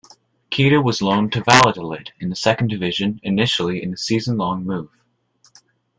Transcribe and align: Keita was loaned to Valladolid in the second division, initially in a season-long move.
Keita 0.49 0.81
was 0.83 1.03
loaned 1.03 1.31
to 1.33 1.43
Valladolid 1.43 2.11
in 2.19 2.31
the 2.31 2.35
second 2.35 2.69
division, 2.69 3.19
initially 3.21 3.83
in 3.83 3.93
a 3.93 3.97
season-long 3.97 4.63
move. 4.65 4.89